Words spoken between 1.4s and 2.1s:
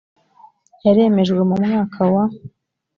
mu mwaka